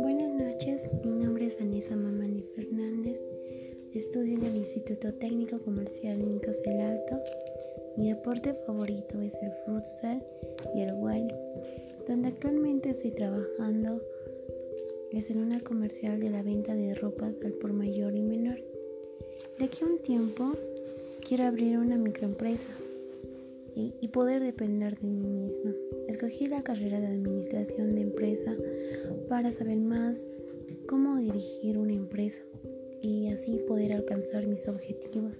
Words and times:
Buenas 0.00 0.32
noches, 0.34 0.82
mi 1.04 1.12
nombre 1.12 1.46
es 1.46 1.56
Vanessa 1.56 1.94
Mamani 1.94 2.42
Fernández, 2.56 3.20
estudio 3.94 4.34
en 4.38 4.44
el 4.44 4.56
Instituto 4.56 5.14
Técnico 5.14 5.60
Comercial 5.60 6.18
Nicos 6.28 6.60
del 6.64 6.80
Alto. 6.80 7.20
Mi 7.96 8.08
deporte 8.08 8.54
favorito 8.66 9.20
es 9.20 9.34
el 9.40 9.52
futsal 9.64 10.24
y 10.74 10.80
el 10.80 10.94
wild, 10.94 11.32
donde 12.08 12.28
actualmente 12.28 12.90
estoy 12.90 13.12
trabajando 13.12 14.02
es 15.12 15.30
en 15.30 15.38
una 15.38 15.60
comercial 15.60 16.18
de 16.18 16.30
la 16.30 16.42
venta 16.42 16.74
de 16.74 16.94
ropas 16.96 17.36
al 17.44 17.52
por 17.52 17.72
mayor 17.72 18.16
y 18.16 18.22
menor. 18.22 18.58
De 19.60 19.66
aquí 19.66 19.84
a 19.84 19.86
un 19.86 19.98
tiempo 20.00 20.54
quiero 21.20 21.44
abrir 21.44 21.78
una 21.78 21.96
microempresa 21.96 22.68
y, 23.74 24.08
poder 24.08 24.42
depender 24.42 24.98
de 24.98 25.08
mí 25.08 25.28
misma. 25.28 25.72
Escogí 26.08 26.46
la 26.46 26.62
carrera 26.62 27.00
de 27.00 27.06
administración 27.06 27.94
de 27.94 28.02
empresa 28.02 28.54
para 29.28 29.50
saber 29.52 29.78
más 29.78 30.18
cómo 30.88 31.16
dirigir 31.16 31.78
una 31.78 31.92
empresa 31.92 32.42
y 33.00 33.28
así 33.28 33.60
poder 33.66 33.92
alcanzar 33.92 34.46
mis 34.46 34.66
objetivos. 34.68 35.36